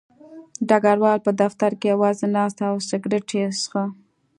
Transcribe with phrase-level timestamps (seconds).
[0.67, 3.83] ډګروال په دفتر کې یوازې ناست و او سګرټ یې څښه